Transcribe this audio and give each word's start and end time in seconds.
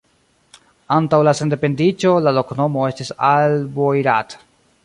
Antaŭ 0.95 1.19
la 1.27 1.33
sendependiĝo 1.41 2.15
la 2.29 2.35
loknomo 2.39 2.89
estis 2.93 3.15
Al-Boirat. 3.33 4.39